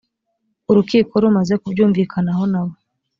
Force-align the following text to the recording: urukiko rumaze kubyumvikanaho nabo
urukiko 0.69 1.13
rumaze 1.23 1.53
kubyumvikanaho 1.61 2.43
nabo 2.51 2.73